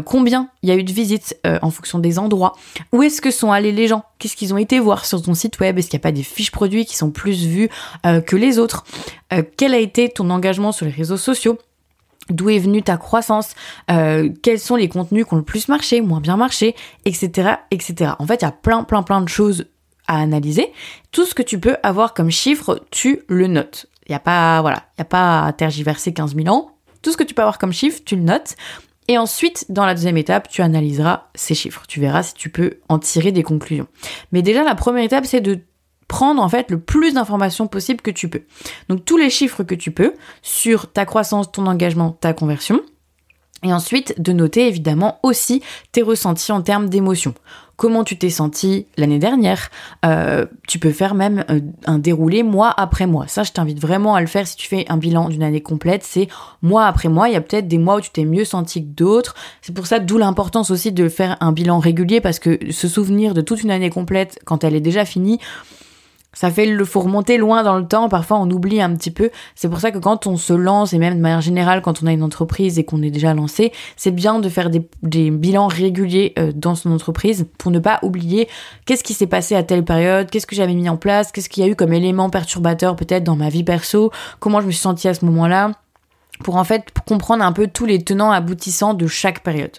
Combien 0.05 0.49
il 0.63 0.69
y 0.69 0.73
a 0.73 0.77
eu 0.77 0.85
de 0.85 0.93
visites 0.93 1.37
en 1.63 1.71
fonction 1.71 1.99
des 1.99 2.19
endroits? 2.19 2.57
Où 2.93 3.03
est-ce 3.03 3.21
que 3.21 3.31
sont 3.31 3.51
allés 3.51 3.73
les 3.73 3.89
gens? 3.89 4.05
Qu'est-ce 4.19 4.37
qu'ils 4.37 4.55
ont 4.55 4.59
été 4.59 4.79
voir 4.79 5.05
sur 5.05 5.23
ton 5.23 5.35
site 5.35 5.59
web? 5.61 5.79
Est-ce 5.79 5.89
qu'il 5.89 5.97
n'y 5.97 6.03
a 6.03 6.07
pas 6.07 6.13
des 6.13 6.23
fiches 6.23 6.53
produits 6.53 6.85
qui 6.85 6.97
sont 6.97 7.11
plus 7.11 7.45
vues 7.45 7.69
que 8.05 8.37
les 8.37 8.59
autres? 8.59 8.85
Quel 9.57 9.75
a 9.75 9.79
été 9.79 10.09
ton 10.11 10.31
engagement 10.31 10.71
sur 10.71 10.87
les 10.87 10.93
réseaux 10.93 11.17
sociaux? 11.17 11.59
D'où 12.31 12.51
est 12.51 12.59
venue 12.59 12.83
ta 12.83 12.97
croissance, 12.97 13.55
euh, 13.91 14.29
quels 14.43 14.59
sont 14.59 14.77
les 14.77 14.89
contenus 14.89 15.27
qui 15.27 15.35
ont 15.35 15.39
le 15.39 15.43
plus 15.43 15.69
marché, 15.69 16.01
moins 16.01 16.21
bien 16.21 16.37
marché, 16.37 16.75
etc., 17.05 17.55
etc. 17.71 18.13
En 18.19 18.27
fait, 18.27 18.43
il 18.43 18.45
y 18.45 18.49
a 18.49 18.53
plein, 18.53 18.85
plein, 18.85 19.03
plein 19.03 19.21
de 19.21 19.29
choses 19.29 19.67
à 20.07 20.21
analyser. 20.21 20.73
Tout 21.13 21.25
ce 21.25 21.35
que 21.35 21.43
tu 21.43 21.61
peux 21.61 21.77
avoir 21.83 22.15
comme 22.15 22.31
chiffre, 22.31 22.85
tu 22.91 23.23
le 23.29 23.47
notes. 23.47 23.87
Il 24.07 24.13
n'y 24.13 24.17
a 24.17 24.21
pas, 24.21 24.61
voilà, 24.61 24.85
il 24.99 25.03
a 25.03 25.05
pas 25.05 25.45
à 25.45 25.53
tergiverser 25.53 26.13
15 26.13 26.35
000 26.35 26.49
ans. 26.49 26.73
Tout 27.03 27.13
ce 27.13 27.17
que 27.17 27.25
tu 27.25 27.35
peux 27.35 27.43
avoir 27.43 27.59
comme 27.59 27.73
chiffre, 27.73 28.01
tu 28.05 28.17
le 28.17 28.23
notes. 28.23 28.57
Et 29.09 29.19
ensuite, 29.19 29.67
dans 29.69 29.87
la 29.87 29.95
deuxième 29.95 30.17
étape, 30.17 30.49
tu 30.49 30.63
analyseras 30.63 31.29
ces 31.35 31.55
chiffres. 31.55 31.83
Tu 31.89 32.01
verras 32.01 32.23
si 32.23 32.35
tu 32.35 32.49
peux 32.49 32.79
en 32.89 32.99
tirer 32.99 33.33
des 33.33 33.43
conclusions. 33.43 33.87
Mais 34.33 34.43
déjà, 34.43 34.63
la 34.63 34.75
première 34.75 35.05
étape, 35.05 35.27
c'est 35.27 35.41
de 35.41 35.61
prendre 36.11 36.43
en 36.43 36.49
fait 36.49 36.73
le 36.73 36.81
plus 36.81 37.15
d'informations 37.15 37.69
possible 37.69 38.01
que 38.01 38.11
tu 38.11 38.29
peux. 38.29 38.43
Donc 38.89 39.05
tous 39.05 39.17
les 39.17 39.31
chiffres 39.31 39.63
que 39.63 39.77
tu 39.77 39.93
peux 39.93 40.13
sur 40.43 40.91
ta 40.93 41.07
croissance, 41.07 41.53
ton 41.53 41.67
engagement, 41.67 42.11
ta 42.11 42.33
conversion. 42.33 42.81
Et 43.63 43.73
ensuite 43.73 44.21
de 44.21 44.33
noter 44.33 44.67
évidemment 44.67 45.21
aussi 45.23 45.63
tes 45.93 46.03
ressentis 46.03 46.51
en 46.51 46.63
termes 46.63 46.89
d'émotions. 46.89 47.35
Comment 47.77 48.05
tu 48.05 48.19
t'es 48.19 48.29
senti 48.29 48.87
l'année 48.97 49.21
dernière? 49.21 49.71
Euh, 50.05 50.47
Tu 50.67 50.79
peux 50.79 50.91
faire 50.91 51.15
même 51.15 51.45
euh, 51.49 51.61
un 51.87 51.99
déroulé 51.99 52.43
mois 52.43 52.75
après 52.77 53.07
mois. 53.07 53.29
Ça, 53.29 53.43
je 53.43 53.53
t'invite 53.53 53.79
vraiment 53.79 54.15
à 54.15 54.21
le 54.21 54.27
faire 54.27 54.47
si 54.47 54.57
tu 54.57 54.67
fais 54.67 54.87
un 54.89 54.97
bilan 54.97 55.29
d'une 55.29 55.43
année 55.43 55.63
complète. 55.63 56.03
C'est 56.03 56.29
mois 56.63 56.87
après 56.87 57.09
mois. 57.09 57.29
Il 57.29 57.33
y 57.33 57.37
a 57.37 57.41
peut-être 57.41 57.69
des 57.69 57.79
mois 57.79 57.97
où 57.97 58.01
tu 58.01 58.11
t'es 58.11 58.25
mieux 58.25 58.45
senti 58.45 58.83
que 58.83 58.95
d'autres. 58.95 59.35
C'est 59.63 59.75
pour 59.75 59.87
ça 59.87 60.01
d'où 60.01 60.19
l'importance 60.19 60.71
aussi 60.71 60.91
de 60.91 61.09
faire 61.09 61.37
un 61.41 61.53
bilan 61.53 61.79
régulier 61.79 62.21
parce 62.21 62.39
que 62.39 62.59
se 62.73 62.89
souvenir 62.89 63.33
de 63.33 63.43
toute 63.43 63.63
une 63.63 63.71
année 63.71 63.91
complète 63.91 64.41
quand 64.45 64.65
elle 64.65 64.75
est 64.75 64.81
déjà 64.81 65.05
finie, 65.05 65.39
ça 66.33 66.51
fait 66.51 66.67
le 66.67 66.85
faut 66.85 67.01
remonter 67.01 67.39
loin 67.39 67.63
dans 67.63 67.77
le 67.77 67.87
temps, 67.87 68.09
parfois 68.09 68.39
on 68.39 68.49
oublie 68.51 68.81
un 68.81 68.95
petit 68.95 69.11
peu. 69.11 69.31
C'est 69.55 69.69
pour 69.69 69.81
ça 69.81 69.91
que 69.91 69.99
quand 69.99 70.27
on 70.27 70.37
se 70.37 70.53
lance, 70.53 70.93
et 70.93 70.99
même 70.99 71.17
de 71.17 71.21
manière 71.21 71.41
générale 71.41 71.83
quand 71.83 72.03
on 72.03 72.07
a 72.07 72.13
une 72.13 72.23
entreprise 72.23 72.79
et 72.79 72.85
qu'on 72.85 73.03
est 73.03 73.11
déjà 73.11 73.35
lancé, 73.35 73.73
c'est 73.97 74.13
bien 74.13 74.39
de 74.39 74.49
faire 74.49 74.71
des, 74.71 75.31
bilans 75.31 75.67
réguliers 75.67 76.33
euh, 76.39 76.53
dans 76.55 76.75
son 76.75 76.93
entreprise 76.93 77.47
pour 77.59 77.71
ne 77.71 77.79
pas 77.79 77.99
oublier 78.03 78.49
qu'est-ce 78.87 79.05
qui 79.05 79.15
s'est 79.15 79.27
passé 79.27 79.57
à 79.57 79.63
telle 79.63 79.85
période, 79.85 80.31
qu'est-ce 80.31 80.47
que 80.47 80.57
j'avais 80.57 80.75
mis 80.75 80.89
en 80.89 80.97
place, 80.97 81.33
qu'est-ce 81.33 81.49
qu'il 81.49 81.65
y 81.65 81.67
a 81.67 81.71
eu 81.71 81.77
comme 81.77 81.93
élément 81.93 82.31
perturbateur 82.31 82.97
peut-être 82.97 83.25
dans 83.25 83.37
ma 83.37 83.49
vie 83.49 83.65
perso, 83.65 84.13
comment 84.39 84.61
je 84.61 84.67
me 84.67 84.71
suis 84.71 84.81
sentie 84.81 85.09
à 85.09 85.15
ce 85.15 85.25
moment-là, 85.25 85.73
pour 86.45 86.57
en 86.57 86.65
fait 86.65 86.87
comprendre 87.07 87.45
un 87.45 87.53
peu 87.53 87.67
tous 87.67 87.87
les 87.87 88.03
tenants 88.03 88.31
aboutissants 88.31 88.95
de 88.95 89.07
chaque 89.07 89.43
période. 89.43 89.79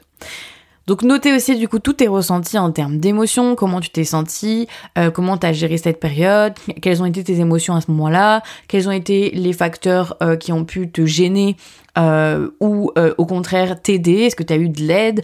Donc 0.92 1.04
notez 1.04 1.34
aussi 1.34 1.58
du 1.58 1.70
coup 1.70 1.80
tous 1.80 1.94
tes 1.94 2.10
ressentis 2.10 2.58
en 2.58 2.70
termes 2.70 2.98
d'émotions, 2.98 3.56
comment 3.56 3.80
tu 3.80 3.92
t'es 3.92 4.04
senti, 4.04 4.68
euh, 4.98 5.10
comment 5.10 5.38
tu 5.38 5.48
as 5.48 5.54
géré 5.54 5.78
cette 5.78 6.02
période, 6.02 6.52
quelles 6.82 7.02
ont 7.02 7.06
été 7.06 7.24
tes 7.24 7.40
émotions 7.40 7.76
à 7.76 7.80
ce 7.80 7.90
moment-là, 7.92 8.44
quels 8.68 8.90
ont 8.90 8.92
été 8.92 9.30
les 9.30 9.54
facteurs 9.54 10.18
euh, 10.22 10.36
qui 10.36 10.52
ont 10.52 10.66
pu 10.66 10.92
te 10.92 11.06
gêner 11.06 11.56
euh, 11.98 12.50
ou 12.60 12.92
au 13.18 13.26
contraire 13.26 13.82
t'aider, 13.82 14.24
est-ce 14.24 14.36
que 14.36 14.44
tu 14.44 14.52
as 14.52 14.58
eu 14.58 14.68
de 14.68 14.82
l'aide, 14.82 15.24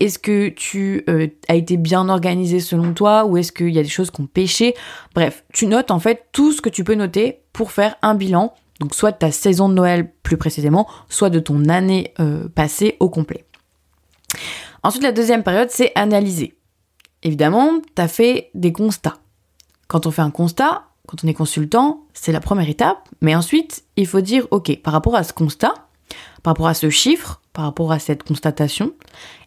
est-ce 0.00 0.18
que 0.18 0.48
tu 0.48 1.04
as 1.48 1.54
été 1.54 1.76
bien 1.76 2.08
organisé 2.08 2.58
selon 2.58 2.94
toi? 2.94 3.26
Ou 3.26 3.36
est-ce 3.36 3.52
qu'il 3.52 3.74
y 3.74 3.78
a 3.78 3.82
des 3.82 3.90
choses 3.90 4.10
qui 4.10 4.22
ont 4.22 4.26
pêché? 4.26 4.74
Bref, 5.14 5.44
tu 5.52 5.66
notes 5.66 5.90
en 5.90 5.98
fait 5.98 6.28
tout 6.32 6.52
ce 6.52 6.62
que 6.62 6.70
tu 6.70 6.82
peux 6.82 6.94
noter 6.94 7.40
pour 7.52 7.72
faire 7.72 7.96
un 8.00 8.14
bilan, 8.14 8.54
donc 8.80 8.94
soit 8.94 9.12
de 9.12 9.18
ta 9.18 9.32
saison 9.32 9.68
de 9.68 9.74
Noël 9.74 10.10
plus 10.22 10.38
précisément, 10.38 10.88
soit 11.10 11.28
de 11.28 11.40
ton 11.40 11.68
année 11.68 12.14
passée 12.54 12.96
au 13.00 13.10
complet. 13.10 13.44
Ensuite, 14.82 15.02
la 15.02 15.12
deuxième 15.12 15.42
période, 15.42 15.70
c'est 15.70 15.92
analyser. 15.94 16.54
Évidemment, 17.22 17.80
tu 17.94 18.02
as 18.02 18.08
fait 18.08 18.50
des 18.54 18.72
constats. 18.72 19.18
Quand 19.88 20.06
on 20.06 20.10
fait 20.10 20.22
un 20.22 20.30
constat, 20.30 20.84
quand 21.06 21.24
on 21.24 21.28
est 21.28 21.34
consultant, 21.34 22.02
c'est 22.12 22.32
la 22.32 22.40
première 22.40 22.68
étape, 22.68 23.08
mais 23.20 23.34
ensuite, 23.34 23.84
il 23.96 24.06
faut 24.06 24.20
dire, 24.20 24.46
ok, 24.50 24.80
par 24.82 24.92
rapport 24.92 25.16
à 25.16 25.24
ce 25.24 25.32
constat, 25.32 25.74
par 26.42 26.52
rapport 26.52 26.68
à 26.68 26.74
ce 26.74 26.90
chiffre, 26.90 27.40
par 27.52 27.64
rapport 27.64 27.92
à 27.92 27.98
cette 27.98 28.22
constatation, 28.22 28.92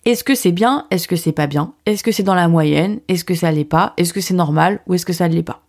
est-ce 0.04 0.24
que 0.24 0.36
c'est 0.36 0.52
bien, 0.52 0.88
est-ce 0.90 1.08
que 1.08 1.16
c'est 1.16 1.32
pas 1.32 1.48
bien, 1.48 1.74
est-ce 1.86 2.04
que 2.04 2.12
c'est 2.12 2.24
dans 2.24 2.34
la 2.34 2.48
moyenne, 2.48 3.00
est-ce 3.08 3.24
que 3.24 3.36
ça 3.36 3.52
l'est 3.52 3.64
pas, 3.64 3.94
est-ce 3.98 4.14
que 4.14 4.22
c'est 4.22 4.34
normal 4.34 4.82
ou 4.88 4.96
est-ce 4.96 5.06
que 5.06 5.14
ça 5.14 5.30
ne 5.30 5.36
l'est 5.36 5.44
pas? 5.44 5.62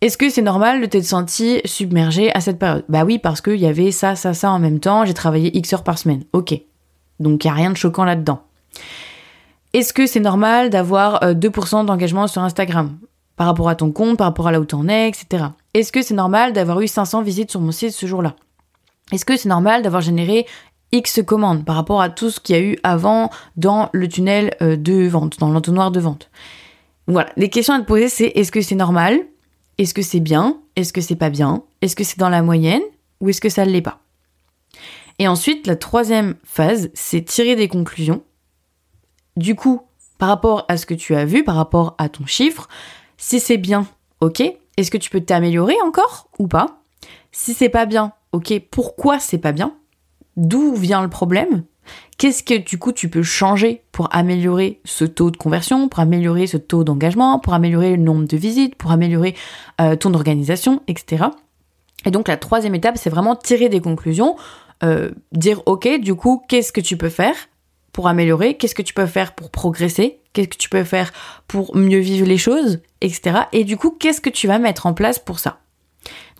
Est-ce 0.00 0.18
que 0.18 0.28
c'est 0.28 0.42
normal 0.42 0.80
de 0.80 0.86
t'être 0.86 1.04
senti 1.04 1.60
submergé 1.64 2.34
à 2.34 2.40
cette 2.40 2.58
période? 2.58 2.84
Bah 2.88 3.04
oui, 3.04 3.18
parce 3.18 3.40
qu'il 3.40 3.56
y 3.56 3.66
avait 3.66 3.90
ça, 3.90 4.16
ça, 4.16 4.34
ça 4.34 4.50
en 4.50 4.58
même 4.58 4.80
temps, 4.80 5.04
j'ai 5.04 5.14
travaillé 5.14 5.56
X 5.56 5.72
heures 5.72 5.84
par 5.84 5.98
semaine. 5.98 6.24
Ok. 6.32 6.60
Donc 7.20 7.44
il 7.44 7.48
n'y 7.48 7.50
a 7.50 7.54
rien 7.54 7.70
de 7.70 7.76
choquant 7.76 8.04
là-dedans. 8.04 8.42
Est-ce 9.72 9.92
que 9.92 10.06
c'est 10.06 10.20
normal 10.20 10.70
d'avoir 10.70 11.20
2% 11.22 11.80
euh, 11.80 11.84
d'engagement 11.84 12.26
sur 12.26 12.42
Instagram? 12.42 12.96
Par 13.36 13.48
rapport 13.48 13.68
à 13.68 13.74
ton 13.74 13.90
compte, 13.90 14.16
par 14.16 14.28
rapport 14.28 14.46
à 14.46 14.52
là 14.52 14.60
où 14.60 14.64
t'en 14.64 14.86
es, 14.86 15.08
etc. 15.08 15.46
Est-ce 15.74 15.90
que 15.90 16.02
c'est 16.02 16.14
normal 16.14 16.52
d'avoir 16.52 16.80
eu 16.80 16.86
500 16.86 17.22
visites 17.22 17.50
sur 17.50 17.60
mon 17.60 17.72
site 17.72 17.90
ce 17.90 18.06
jour-là? 18.06 18.36
Est-ce 19.10 19.24
que 19.24 19.36
c'est 19.36 19.48
normal 19.48 19.82
d'avoir 19.82 20.00
généré 20.00 20.46
X 20.92 21.20
commandes 21.26 21.64
par 21.64 21.74
rapport 21.74 22.00
à 22.00 22.08
tout 22.08 22.30
ce 22.30 22.38
qu'il 22.38 22.54
y 22.54 22.58
a 22.58 22.62
eu 22.62 22.78
avant 22.84 23.30
dans 23.56 23.90
le 23.92 24.06
tunnel 24.06 24.54
euh, 24.62 24.76
de 24.76 25.08
vente, 25.08 25.40
dans 25.40 25.50
l'entonnoir 25.50 25.90
de 25.90 25.98
vente? 25.98 26.30
Voilà, 27.08 27.30
les 27.36 27.50
questions 27.50 27.74
à 27.74 27.80
te 27.80 27.84
poser 27.84 28.08
c'est 28.08 28.28
est-ce 28.36 28.52
que 28.52 28.60
c'est 28.60 28.76
normal? 28.76 29.18
Est-ce 29.78 29.92
que 29.92 30.02
c'est 30.02 30.20
bien? 30.20 30.58
Est-ce 30.76 30.92
que 30.92 31.00
c'est 31.00 31.16
pas 31.16 31.30
bien? 31.30 31.64
Est-ce 31.82 31.96
que 31.96 32.04
c'est 32.04 32.18
dans 32.18 32.28
la 32.28 32.42
moyenne? 32.42 32.82
Ou 33.20 33.30
est-ce 33.30 33.40
que 33.40 33.48
ça 33.48 33.66
ne 33.66 33.70
l'est 33.70 33.82
pas? 33.82 34.03
Et 35.18 35.28
ensuite, 35.28 35.66
la 35.66 35.76
troisième 35.76 36.34
phase, 36.44 36.90
c'est 36.94 37.22
tirer 37.22 37.56
des 37.56 37.68
conclusions. 37.68 38.22
Du 39.36 39.54
coup, 39.54 39.82
par 40.18 40.28
rapport 40.28 40.64
à 40.68 40.76
ce 40.76 40.86
que 40.86 40.94
tu 40.94 41.14
as 41.14 41.24
vu, 41.24 41.44
par 41.44 41.56
rapport 41.56 41.94
à 41.98 42.08
ton 42.08 42.26
chiffre, 42.26 42.68
si 43.16 43.40
c'est 43.40 43.58
bien, 43.58 43.86
ok, 44.20 44.42
est-ce 44.76 44.90
que 44.90 44.98
tu 44.98 45.10
peux 45.10 45.20
t'améliorer 45.20 45.76
encore 45.84 46.28
ou 46.38 46.48
pas? 46.48 46.80
Si 47.32 47.54
c'est 47.54 47.68
pas 47.68 47.86
bien, 47.86 48.12
ok, 48.32 48.60
pourquoi 48.70 49.18
c'est 49.18 49.38
pas 49.38 49.52
bien? 49.52 49.74
D'où 50.36 50.74
vient 50.74 51.02
le 51.02 51.10
problème? 51.10 51.64
Qu'est-ce 52.16 52.42
que 52.42 52.54
du 52.54 52.78
coup 52.78 52.92
tu 52.92 53.08
peux 53.08 53.22
changer 53.22 53.82
pour 53.92 54.08
améliorer 54.14 54.80
ce 54.84 55.04
taux 55.04 55.30
de 55.30 55.36
conversion, 55.36 55.88
pour 55.88 56.00
améliorer 56.00 56.46
ce 56.46 56.56
taux 56.56 56.84
d'engagement, 56.84 57.38
pour 57.38 57.54
améliorer 57.54 57.96
le 57.96 58.02
nombre 58.02 58.26
de 58.26 58.36
visites, 58.36 58.76
pour 58.76 58.90
améliorer 58.90 59.34
euh, 59.80 59.96
ton 59.96 60.14
organisation, 60.14 60.82
etc. 60.86 61.24
Et 62.06 62.10
donc 62.10 62.28
la 62.28 62.36
troisième 62.36 62.74
étape, 62.74 62.96
c'est 62.98 63.10
vraiment 63.10 63.36
tirer 63.36 63.68
des 63.68 63.80
conclusions, 63.80 64.36
euh, 64.82 65.10
dire 65.32 65.62
ok, 65.66 66.00
du 66.00 66.14
coup, 66.14 66.42
qu'est-ce 66.48 66.72
que 66.72 66.80
tu 66.80 66.96
peux 66.96 67.08
faire 67.08 67.36
pour 67.92 68.08
améliorer, 68.08 68.56
qu'est-ce 68.56 68.74
que 68.74 68.82
tu 68.82 68.92
peux 68.92 69.06
faire 69.06 69.34
pour 69.34 69.50
progresser, 69.50 70.20
qu'est-ce 70.32 70.48
que 70.48 70.56
tu 70.56 70.68
peux 70.68 70.84
faire 70.84 71.12
pour 71.46 71.76
mieux 71.76 72.00
vivre 72.00 72.26
les 72.26 72.38
choses, 72.38 72.80
etc. 73.00 73.42
Et 73.52 73.64
du 73.64 73.76
coup, 73.76 73.92
qu'est-ce 73.92 74.20
que 74.20 74.30
tu 74.30 74.48
vas 74.48 74.58
mettre 74.58 74.86
en 74.86 74.94
place 74.94 75.18
pour 75.18 75.38
ça? 75.38 75.60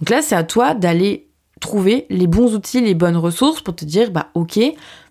Donc 0.00 0.10
là, 0.10 0.20
c'est 0.20 0.34
à 0.34 0.42
toi 0.42 0.74
d'aller 0.74 1.28
trouver 1.60 2.06
les 2.10 2.26
bons 2.26 2.54
outils, 2.54 2.80
les 2.80 2.94
bonnes 2.94 3.16
ressources 3.16 3.62
pour 3.62 3.76
te 3.76 3.84
dire, 3.84 4.10
bah 4.10 4.30
ok, 4.34 4.58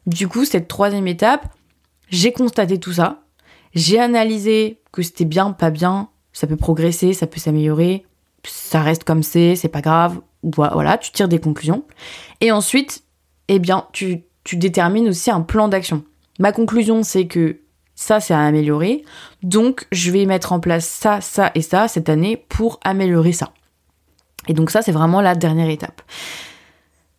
du 0.05 0.27
coup, 0.27 0.45
cette 0.45 0.67
troisième 0.67 1.07
étape, 1.07 1.47
j'ai 2.09 2.33
constaté 2.33 2.77
tout 2.79 2.93
ça, 2.93 3.23
j'ai 3.73 3.99
analysé 3.99 4.81
que 4.91 5.01
c'était 5.01 5.25
bien, 5.25 5.51
pas 5.51 5.71
bien, 5.71 6.09
ça 6.33 6.45
peut 6.45 6.57
progresser, 6.57 7.13
ça 7.13 7.25
peut 7.25 7.39
s'améliorer, 7.39 8.05
ça 8.45 8.81
reste 8.81 9.03
comme 9.03 9.23
c'est, 9.23 9.55
c'est 9.55 9.69
pas 9.69 9.81
grave, 9.81 10.19
voilà, 10.43 10.97
tu 10.97 11.11
tires 11.11 11.29
des 11.29 11.39
conclusions. 11.39 11.85
Et 12.41 12.51
ensuite, 12.51 13.03
eh 13.55 13.59
bien, 13.59 13.85
tu, 13.91 14.23
détermines 14.53 15.09
aussi 15.09 15.31
un 15.31 15.41
plan 15.41 15.67
d'action. 15.67 16.03
Ma 16.39 16.51
conclusion, 16.51 17.03
c'est 17.03 17.27
que 17.27 17.59
ça, 17.95 18.19
c'est 18.19 18.33
à 18.33 18.41
améliorer. 18.41 19.03
Donc, 19.43 19.87
je 19.91 20.11
vais 20.11 20.25
mettre 20.25 20.51
en 20.51 20.59
place 20.59 20.85
ça, 20.85 21.21
ça 21.21 21.51
et 21.55 21.61
ça 21.61 21.87
cette 21.87 22.09
année 22.09 22.37
pour 22.37 22.79
améliorer 22.83 23.33
ça. 23.33 23.53
Et 24.47 24.53
donc 24.53 24.71
ça, 24.71 24.81
c'est 24.81 24.91
vraiment 24.91 25.21
la 25.21 25.35
dernière 25.35 25.69
étape. 25.69 26.01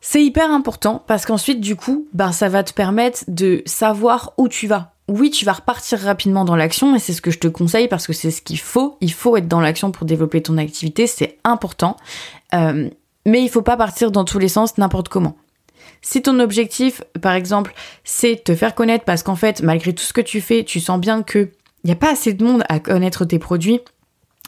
C'est 0.01 0.23
hyper 0.23 0.51
important 0.51 1.03
parce 1.07 1.25
qu'ensuite, 1.25 1.61
du 1.61 1.77
coup, 1.77 2.07
ben, 2.13 2.33
ça 2.33 2.49
va 2.51 2.63
te 2.63 2.75
permettre 2.75 3.25
de 3.29 3.63
savoir 3.65 4.35
où 4.37 4.49
tu 4.49 4.67
vas. 4.67 4.93
Oui, 5.09 5.31
tu 5.31 5.45
vas 5.45 5.55
repartir 5.55 5.99
rapidement 5.99 6.45
dans 6.45 6.57
l'action 6.57 6.95
et 6.95 6.99
c'est 6.99 7.13
ce 7.15 7.23
que 7.23 7.31
je 7.31 7.39
te 7.39 7.49
conseille 7.49 7.89
parce 7.89 8.07
que 8.07 8.13
c'est 8.13 8.31
ce 8.31 8.43
qu'il 8.43 8.59
faut. 8.59 8.99
Il 9.01 9.13
faut 9.13 9.37
être 9.37 9.49
dans 9.49 9.61
l'action 9.61 9.93
pour 9.93 10.07
développer 10.07 10.43
ton 10.43 10.59
activité, 10.59 11.07
c'est 11.07 11.39
important. 11.45 11.97
Euh, 12.53 12.91
mais 13.27 13.43
il 13.43 13.49
faut 13.49 13.63
pas 13.63 13.77
partir 13.77 14.11
dans 14.11 14.25
tous 14.25 14.39
les 14.39 14.49
sens 14.49 14.77
n'importe 14.77 15.09
comment. 15.09 15.37
Si 16.03 16.23
ton 16.23 16.39
objectif, 16.41 17.03
par 17.21 17.35
exemple, 17.35 17.75
c'est 18.05 18.43
te 18.45 18.55
faire 18.55 18.75
connaître 18.75 19.05
parce 19.05 19.23
qu'en 19.23 19.37
fait, 19.37 19.63
malgré 19.63 19.93
tout 19.93 20.05
ce 20.05 20.13
que 20.13 20.21
tu 20.21 20.41
fais, 20.41 20.65
tu 20.65 20.81
sens 20.81 21.01
bien 21.01 21.23
qu'il 21.23 21.51
n'y 21.85 21.93
a 21.93 21.97
pas 21.97 22.13
assez 22.13 22.33
de 22.35 22.45
monde 22.45 22.65
à 22.69 22.79
connaître 22.81 23.25
tes 23.25 23.39
produits 23.39 23.81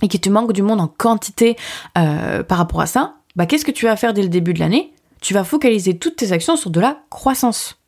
et 0.02 0.08
qu'il 0.08 0.20
te 0.20 0.28
manque 0.28 0.52
du 0.52 0.62
monde 0.62 0.80
en 0.80 0.88
quantité 0.88 1.56
euh, 1.96 2.42
par 2.42 2.58
rapport 2.58 2.80
à 2.80 2.86
ça, 2.86 3.14
bah 3.34 3.46
qu'est-ce 3.46 3.64
que 3.64 3.70
tu 3.70 3.86
vas 3.86 3.96
faire 3.96 4.12
dès 4.12 4.22
le 4.22 4.28
début 4.28 4.54
de 4.54 4.60
l'année? 4.60 4.92
Tu 5.20 5.34
vas 5.34 5.44
focaliser 5.44 5.98
toutes 5.98 6.16
tes 6.16 6.32
actions 6.32 6.56
sur 6.56 6.70
de 6.70 6.80
la 6.80 7.00
croissance. 7.10 7.78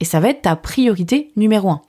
Et 0.00 0.04
ça 0.04 0.20
va 0.20 0.28
être 0.28 0.42
ta 0.42 0.56
priorité 0.56 1.32
numéro 1.36 1.70
un. 1.70 1.82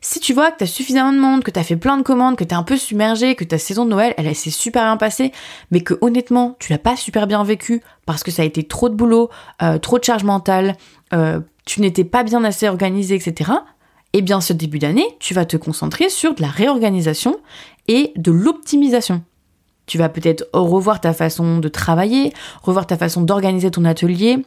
Si 0.00 0.20
tu 0.20 0.32
vois 0.32 0.52
que 0.52 0.58
tu 0.58 0.64
as 0.64 0.68
suffisamment 0.68 1.12
de 1.12 1.18
monde, 1.18 1.42
que 1.42 1.50
tu 1.50 1.58
as 1.58 1.64
fait 1.64 1.76
plein 1.76 1.96
de 1.96 2.02
commandes, 2.02 2.36
que 2.36 2.44
tu 2.44 2.50
es 2.50 2.56
un 2.56 2.62
peu 2.62 2.76
submergé, 2.76 3.34
que 3.34 3.44
ta 3.44 3.58
saison 3.58 3.84
de 3.84 3.90
Noël, 3.90 4.14
elle, 4.16 4.32
s'est 4.34 4.50
super 4.50 4.84
bien 4.84 4.96
passée, 4.96 5.32
mais 5.70 5.80
que 5.80 5.94
honnêtement, 6.00 6.56
tu 6.60 6.70
l'as 6.70 6.78
pas 6.78 6.96
super 6.96 7.26
bien 7.26 7.42
vécu 7.42 7.82
parce 8.06 8.22
que 8.22 8.30
ça 8.30 8.42
a 8.42 8.44
été 8.44 8.62
trop 8.62 8.88
de 8.88 8.94
boulot, 8.94 9.30
euh, 9.62 9.78
trop 9.78 9.98
de 9.98 10.04
charge 10.04 10.24
mentale, 10.24 10.76
euh, 11.12 11.40
tu 11.64 11.80
n'étais 11.80 12.04
pas 12.04 12.22
bien 12.22 12.44
assez 12.44 12.68
organisé, 12.68 13.16
etc. 13.16 13.50
Eh 14.12 14.22
bien, 14.22 14.40
ce 14.40 14.52
début 14.52 14.78
d'année, 14.78 15.06
tu 15.18 15.34
vas 15.34 15.44
te 15.44 15.56
concentrer 15.56 16.08
sur 16.08 16.34
de 16.34 16.42
la 16.42 16.48
réorganisation 16.48 17.38
et 17.88 18.12
de 18.16 18.30
l'optimisation. 18.30 19.22
Tu 19.86 19.98
vas 19.98 20.08
peut-être 20.08 20.48
revoir 20.52 21.00
ta 21.00 21.12
façon 21.12 21.58
de 21.58 21.68
travailler, 21.68 22.32
revoir 22.62 22.86
ta 22.86 22.96
façon 22.96 23.22
d'organiser 23.22 23.70
ton 23.70 23.84
atelier. 23.84 24.38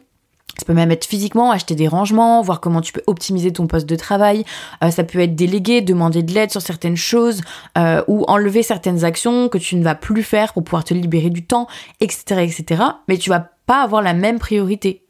Ça 0.60 0.66
peut 0.66 0.74
même 0.74 0.90
être 0.90 1.06
physiquement, 1.06 1.50
acheter 1.50 1.74
des 1.74 1.88
rangements, 1.88 2.42
voir 2.42 2.60
comment 2.60 2.82
tu 2.82 2.92
peux 2.92 3.00
optimiser 3.06 3.50
ton 3.50 3.66
poste 3.66 3.88
de 3.88 3.96
travail. 3.96 4.44
Euh, 4.84 4.90
ça 4.90 5.04
peut 5.04 5.20
être 5.20 5.34
déléguer, 5.34 5.80
demander 5.80 6.22
de 6.22 6.34
l'aide 6.34 6.50
sur 6.50 6.60
certaines 6.60 6.98
choses 6.98 7.40
euh, 7.78 8.02
ou 8.08 8.24
enlever 8.28 8.62
certaines 8.62 9.02
actions 9.02 9.48
que 9.48 9.56
tu 9.56 9.76
ne 9.76 9.82
vas 9.82 9.94
plus 9.94 10.22
faire 10.22 10.52
pour 10.52 10.64
pouvoir 10.64 10.84
te 10.84 10.92
libérer 10.92 11.30
du 11.30 11.46
temps, 11.46 11.66
etc., 12.00 12.42
etc. 12.42 12.82
Mais 13.08 13.16
tu 13.16 13.30
vas 13.30 13.48
pas 13.64 13.82
avoir 13.82 14.02
la 14.02 14.12
même 14.12 14.38
priorité. 14.38 15.02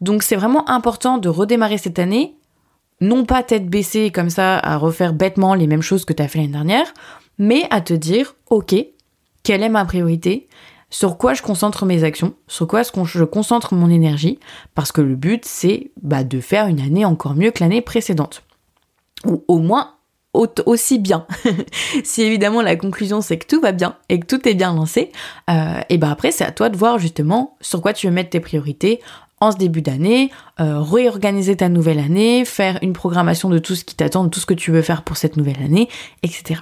Donc 0.00 0.22
c'est 0.22 0.36
vraiment 0.36 0.66
important 0.70 1.18
de 1.18 1.28
redémarrer 1.28 1.76
cette 1.76 1.98
année, 1.98 2.36
non 3.02 3.26
pas 3.26 3.42
tête 3.42 3.68
baissée 3.68 4.10
comme 4.10 4.30
ça 4.30 4.56
à 4.58 4.78
refaire 4.78 5.12
bêtement 5.12 5.52
les 5.52 5.66
mêmes 5.66 5.82
choses 5.82 6.06
que 6.06 6.14
tu 6.14 6.22
as 6.22 6.28
fait 6.28 6.38
l'année 6.38 6.52
dernière, 6.52 6.94
mais 7.36 7.64
à 7.70 7.82
te 7.82 7.92
dire, 7.92 8.36
ok, 8.48 8.74
quelle 9.42 9.62
est 9.62 9.68
ma 9.68 9.84
priorité, 9.84 10.48
sur 10.94 11.18
quoi 11.18 11.34
je 11.34 11.42
concentre 11.42 11.86
mes 11.86 12.04
actions, 12.04 12.34
sur 12.46 12.68
quoi 12.68 12.82
je 12.82 13.24
concentre 13.24 13.74
mon 13.74 13.90
énergie, 13.90 14.38
parce 14.76 14.92
que 14.92 15.00
le 15.00 15.16
but 15.16 15.44
c'est 15.44 15.90
bah, 16.00 16.22
de 16.22 16.40
faire 16.40 16.68
une 16.68 16.78
année 16.78 17.04
encore 17.04 17.34
mieux 17.34 17.50
que 17.50 17.64
l'année 17.64 17.82
précédente. 17.82 18.44
Ou 19.26 19.42
au 19.48 19.58
moins 19.58 19.94
aussi 20.32 21.00
bien. 21.00 21.26
si 22.04 22.22
évidemment 22.22 22.62
la 22.62 22.76
conclusion 22.76 23.22
c'est 23.22 23.38
que 23.38 23.46
tout 23.48 23.60
va 23.60 23.72
bien 23.72 23.96
et 24.08 24.20
que 24.20 24.26
tout 24.26 24.48
est 24.48 24.54
bien 24.54 24.72
lancé, 24.72 25.10
euh, 25.50 25.80
et 25.88 25.98
ben 25.98 26.10
après 26.10 26.30
c'est 26.30 26.44
à 26.44 26.52
toi 26.52 26.68
de 26.68 26.76
voir 26.76 27.00
justement 27.00 27.56
sur 27.60 27.82
quoi 27.82 27.92
tu 27.92 28.06
veux 28.06 28.12
mettre 28.12 28.30
tes 28.30 28.40
priorités 28.40 29.00
en 29.40 29.50
ce 29.50 29.56
début 29.56 29.82
d'année, 29.82 30.30
euh, 30.60 30.80
réorganiser 30.80 31.56
ta 31.56 31.68
nouvelle 31.68 31.98
année, 31.98 32.44
faire 32.44 32.78
une 32.82 32.92
programmation 32.92 33.50
de 33.50 33.58
tout 33.58 33.74
ce 33.74 33.84
qui 33.84 33.96
t'attend, 33.96 34.22
de 34.22 34.28
tout 34.28 34.38
ce 34.38 34.46
que 34.46 34.54
tu 34.54 34.70
veux 34.70 34.82
faire 34.82 35.02
pour 35.02 35.16
cette 35.16 35.36
nouvelle 35.36 35.60
année, 35.60 35.88
etc. 36.22 36.60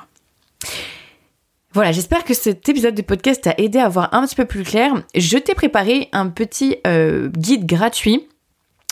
Voilà, 1.74 1.90
j'espère 1.90 2.24
que 2.24 2.34
cet 2.34 2.68
épisode 2.68 2.94
de 2.94 3.00
podcast 3.00 3.44
t'a 3.44 3.54
aidé 3.56 3.78
à 3.78 3.88
voir 3.88 4.12
un 4.12 4.26
petit 4.26 4.34
peu 4.34 4.44
plus 4.44 4.62
clair. 4.62 5.02
Je 5.14 5.38
t'ai 5.38 5.54
préparé 5.54 6.10
un 6.12 6.28
petit 6.28 6.76
euh, 6.86 7.30
guide 7.30 7.64
gratuit 7.64 8.28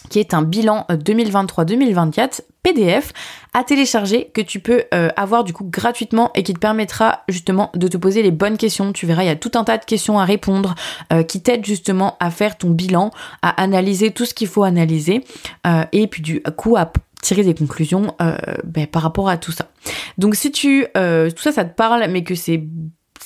qui 0.08 0.18
est 0.18 0.34
un 0.34 0.42
bilan 0.42 0.86
2023-2024 0.90 2.18
euh, 2.20 2.28
PDF 2.62 3.12
à 3.54 3.64
télécharger 3.64 4.30
que 4.34 4.40
tu 4.40 4.60
peux 4.60 4.84
euh, 4.92 5.08
avoir 5.16 5.44
du 5.44 5.52
coup 5.52 5.64
gratuitement 5.64 6.30
et 6.34 6.42
qui 6.42 6.52
te 6.52 6.58
permettra 6.58 7.24
justement 7.28 7.70
de 7.74 7.88
te 7.88 7.96
poser 7.96 8.22
les 8.22 8.30
bonnes 8.30 8.58
questions. 8.58 8.92
Tu 8.92 9.06
verras, 9.06 9.24
il 9.24 9.26
y 9.26 9.30
a 9.30 9.36
tout 9.36 9.52
un 9.54 9.64
tas 9.64 9.78
de 9.78 9.84
questions 9.84 10.18
à 10.18 10.24
répondre 10.24 10.74
qui 11.26 11.42
t'aident 11.42 11.64
justement 11.64 12.16
à 12.20 12.30
faire 12.30 12.58
ton 12.58 12.70
bilan, 12.70 13.10
à 13.42 13.60
analyser 13.62 14.10
tout 14.10 14.26
ce 14.26 14.34
qu'il 14.34 14.46
faut 14.46 14.62
analyser 14.62 15.24
et 15.92 16.06
puis 16.06 16.22
du 16.22 16.42
coup 16.56 16.76
à 16.76 16.92
tirer 17.20 17.44
des 17.44 17.54
conclusions 17.54 18.14
euh, 18.20 18.36
ben, 18.64 18.86
par 18.86 19.02
rapport 19.02 19.28
à 19.28 19.36
tout 19.36 19.52
ça. 19.52 19.70
Donc 20.18 20.34
si 20.34 20.50
tu 20.50 20.86
euh, 20.96 21.30
tout 21.30 21.42
ça 21.42 21.52
ça 21.52 21.64
te 21.64 21.74
parle 21.74 22.06
mais 22.10 22.24
que 22.24 22.34
c'est 22.34 22.62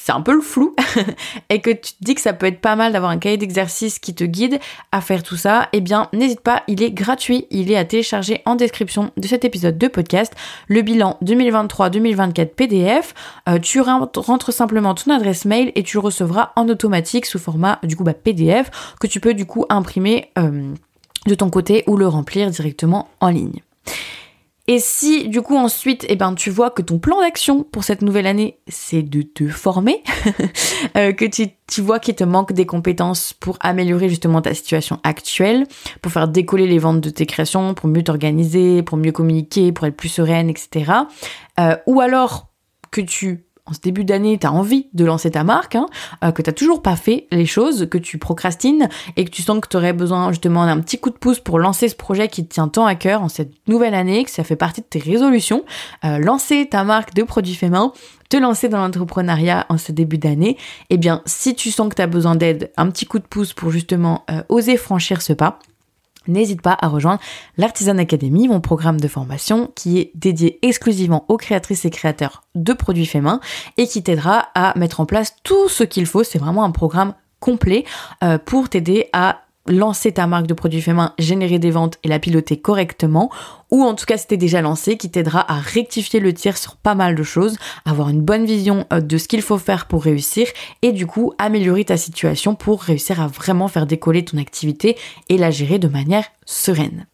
c'est 0.04 0.12
un 0.12 0.20
peu 0.20 0.34
le 0.34 0.42
flou. 0.42 0.76
Et 1.48 1.62
que 1.62 1.70
tu 1.70 1.94
te 1.94 2.04
dis 2.04 2.14
que 2.14 2.20
ça 2.20 2.34
peut 2.34 2.44
être 2.44 2.60
pas 2.60 2.76
mal 2.76 2.92
d'avoir 2.92 3.10
un 3.10 3.16
cahier 3.16 3.38
d'exercice 3.38 3.98
qui 3.98 4.14
te 4.14 4.24
guide 4.24 4.60
à 4.92 5.00
faire 5.00 5.22
tout 5.22 5.36
ça, 5.36 5.68
eh 5.72 5.80
bien 5.80 6.08
n'hésite 6.12 6.40
pas, 6.40 6.62
il 6.68 6.82
est 6.82 6.90
gratuit, 6.90 7.46
il 7.50 7.70
est 7.72 7.76
à 7.76 7.86
télécharger 7.86 8.42
en 8.44 8.54
description 8.54 9.12
de 9.16 9.26
cet 9.26 9.46
épisode 9.46 9.78
de 9.78 9.88
podcast, 9.88 10.34
le 10.68 10.82
bilan 10.82 11.16
2023-2024 11.24 12.48
PDF, 12.48 13.14
euh, 13.48 13.58
tu 13.58 13.80
rentres 13.80 14.52
simplement 14.52 14.94
ton 14.94 15.10
adresse 15.10 15.46
mail 15.46 15.72
et 15.74 15.82
tu 15.82 15.96
recevras 15.96 16.52
en 16.56 16.68
automatique 16.68 17.24
sous 17.24 17.38
format 17.38 17.78
du 17.82 17.96
coup 17.96 18.04
bah, 18.04 18.12
PDF 18.12 18.94
que 19.00 19.06
tu 19.06 19.20
peux 19.20 19.32
du 19.32 19.46
coup 19.46 19.64
imprimer 19.70 20.30
de 20.36 21.34
ton 21.34 21.48
côté 21.48 21.84
ou 21.86 21.96
le 21.96 22.06
remplir 22.06 22.50
directement 22.50 23.08
en 23.20 23.28
ligne. 23.28 23.62
Et 24.66 24.78
si 24.78 25.28
du 25.28 25.42
coup 25.42 25.56
ensuite, 25.56 26.06
eh 26.08 26.16
ben, 26.16 26.34
tu 26.34 26.50
vois 26.50 26.70
que 26.70 26.80
ton 26.80 26.98
plan 26.98 27.20
d'action 27.20 27.64
pour 27.64 27.84
cette 27.84 28.00
nouvelle 28.00 28.26
année, 28.26 28.58
c'est 28.66 29.02
de 29.02 29.20
te 29.20 29.46
former, 29.48 30.02
euh, 30.96 31.12
que 31.12 31.26
tu, 31.26 31.48
tu 31.66 31.82
vois 31.82 31.98
qu'il 31.98 32.14
te 32.14 32.24
manque 32.24 32.52
des 32.52 32.64
compétences 32.64 33.34
pour 33.34 33.58
améliorer 33.60 34.08
justement 34.08 34.40
ta 34.40 34.54
situation 34.54 35.00
actuelle, 35.02 35.66
pour 36.00 36.12
faire 36.12 36.28
décoller 36.28 36.66
les 36.66 36.78
ventes 36.78 37.02
de 37.02 37.10
tes 37.10 37.26
créations, 37.26 37.74
pour 37.74 37.88
mieux 37.88 38.02
t'organiser, 38.02 38.82
pour 38.82 38.96
mieux 38.96 39.12
communiquer, 39.12 39.70
pour 39.70 39.86
être 39.86 39.96
plus 39.96 40.08
sereine, 40.08 40.48
etc. 40.48 40.92
Euh, 41.60 41.76
ou 41.86 42.00
alors 42.00 42.48
que 42.90 43.02
tu 43.02 43.44
en 43.66 43.72
ce 43.72 43.80
début 43.80 44.04
d'année, 44.04 44.38
tu 44.38 44.46
as 44.46 44.52
envie 44.52 44.88
de 44.92 45.06
lancer 45.06 45.30
ta 45.30 45.42
marque, 45.42 45.74
hein, 45.74 45.86
euh, 46.22 46.32
que 46.32 46.42
tu 46.42 46.52
toujours 46.52 46.82
pas 46.82 46.96
fait 46.96 47.26
les 47.32 47.46
choses, 47.46 47.88
que 47.88 47.96
tu 47.96 48.18
procrastines 48.18 48.88
et 49.16 49.24
que 49.24 49.30
tu 49.30 49.40
sens 49.40 49.58
que 49.60 49.68
tu 49.68 49.76
aurais 49.76 49.94
besoin 49.94 50.30
justement 50.30 50.66
d'un 50.66 50.80
petit 50.80 50.98
coup 50.98 51.08
de 51.08 51.16
pouce 51.16 51.40
pour 51.40 51.58
lancer 51.58 51.88
ce 51.88 51.96
projet 51.96 52.28
qui 52.28 52.46
te 52.46 52.52
tient 52.52 52.68
tant 52.68 52.84
à 52.84 52.94
cœur 52.94 53.22
en 53.22 53.28
cette 53.28 53.52
nouvelle 53.66 53.94
année, 53.94 54.24
que 54.24 54.30
ça 54.30 54.44
fait 54.44 54.56
partie 54.56 54.82
de 54.82 54.86
tes 54.86 54.98
résolutions, 54.98 55.64
euh, 56.04 56.18
lancer 56.18 56.68
ta 56.68 56.84
marque 56.84 57.14
de 57.14 57.22
produits 57.22 57.54
faits 57.54 57.70
main, 57.70 57.92
te 58.28 58.36
lancer 58.36 58.68
dans 58.68 58.78
l'entrepreneuriat 58.78 59.64
en 59.70 59.78
ce 59.78 59.92
début 59.92 60.18
d'année, 60.18 60.58
eh 60.90 60.98
bien 60.98 61.22
si 61.24 61.54
tu 61.54 61.70
sens 61.70 61.88
que 61.88 61.94
tu 61.94 62.02
as 62.02 62.06
besoin 62.06 62.36
d'aide, 62.36 62.70
un 62.76 62.90
petit 62.90 63.06
coup 63.06 63.18
de 63.18 63.24
pouce 63.24 63.54
pour 63.54 63.70
justement 63.70 64.24
euh, 64.30 64.42
oser 64.50 64.76
franchir 64.76 65.22
ce 65.22 65.32
pas, 65.32 65.58
n'hésite 66.28 66.62
pas 66.62 66.76
à 66.80 66.88
rejoindre 66.88 67.20
l'Artisan 67.56 67.98
Academy, 67.98 68.48
mon 68.48 68.60
programme 68.60 69.00
de 69.00 69.08
formation 69.08 69.70
qui 69.74 69.98
est 69.98 70.10
dédié 70.14 70.58
exclusivement 70.62 71.24
aux 71.28 71.36
créatrices 71.36 71.84
et 71.84 71.90
créateurs 71.90 72.42
de 72.54 72.72
produits 72.72 73.06
faits 73.06 73.22
main 73.22 73.40
et 73.76 73.86
qui 73.86 74.02
t'aidera 74.02 74.48
à 74.54 74.78
mettre 74.78 75.00
en 75.00 75.06
place 75.06 75.36
tout 75.42 75.68
ce 75.68 75.84
qu'il 75.84 76.06
faut. 76.06 76.24
C'est 76.24 76.38
vraiment 76.38 76.64
un 76.64 76.70
programme 76.70 77.14
complet 77.40 77.84
euh, 78.22 78.38
pour 78.38 78.68
t'aider 78.68 79.08
à 79.12 79.40
lancer 79.66 80.12
ta 80.12 80.26
marque 80.26 80.46
de 80.46 80.54
produits 80.54 80.82
faits 80.82 80.94
main, 80.94 81.14
générer 81.18 81.58
des 81.58 81.70
ventes 81.70 81.98
et 82.02 82.08
la 82.08 82.18
piloter 82.18 82.60
correctement, 82.60 83.30
ou 83.70 83.82
en 83.82 83.94
tout 83.94 84.04
cas 84.04 84.16
si 84.16 84.26
t'es 84.26 84.36
déjà 84.36 84.60
lancé, 84.60 84.96
qui 84.96 85.10
t'aidera 85.10 85.50
à 85.50 85.58
rectifier 85.58 86.20
le 86.20 86.32
tir 86.34 86.58
sur 86.58 86.76
pas 86.76 86.94
mal 86.94 87.14
de 87.14 87.22
choses, 87.22 87.56
avoir 87.84 88.08
une 88.08 88.20
bonne 88.20 88.44
vision 88.44 88.86
euh, 88.92 89.00
de 89.00 89.18
ce 89.18 89.28
qu'il 89.28 89.42
faut 89.42 89.58
faire 89.58 89.86
pour 89.86 90.04
réussir, 90.04 90.46
et 90.82 90.92
du 90.92 91.06
coup 91.06 91.32
améliorer 91.38 91.84
ta 91.84 91.96
situation 91.96 92.54
pour 92.54 92.82
réussir 92.82 93.20
à 93.20 93.26
vraiment 93.26 93.68
faire 93.68 93.86
décoller 93.86 94.24
ton 94.24 94.38
activité 94.38 94.96
et 95.28 95.38
la 95.38 95.50
gérer 95.50 95.78
de 95.78 95.88
manière 95.88 96.26
sereine. 96.44 97.06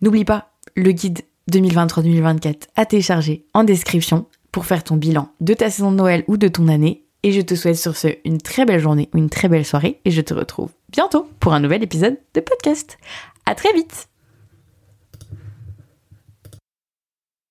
N'oublie 0.00 0.24
pas 0.24 0.50
le 0.74 0.92
guide 0.92 1.22
2023-2024 1.50 2.68
à 2.76 2.86
télécharger 2.86 3.44
en 3.54 3.64
description 3.64 4.26
pour 4.50 4.66
faire 4.66 4.84
ton 4.84 4.96
bilan 4.96 5.30
de 5.40 5.54
ta 5.54 5.70
saison 5.70 5.90
de 5.90 5.96
Noël 5.96 6.24
ou 6.28 6.36
de 6.36 6.48
ton 6.48 6.68
année. 6.68 7.04
Et 7.22 7.32
je 7.32 7.40
te 7.40 7.54
souhaite 7.54 7.76
sur 7.76 7.96
ce 7.96 8.08
une 8.24 8.38
très 8.38 8.64
belle 8.64 8.80
journée 8.80 9.08
ou 9.14 9.18
une 9.18 9.30
très 9.30 9.48
belle 9.48 9.64
soirée 9.64 10.00
et 10.04 10.10
je 10.10 10.20
te 10.20 10.34
retrouve 10.34 10.70
bientôt 10.88 11.28
pour 11.40 11.54
un 11.54 11.60
nouvel 11.60 11.82
épisode 11.82 12.18
de 12.34 12.40
podcast. 12.40 12.98
À 13.46 13.54
très 13.54 13.72
vite! 13.72 14.11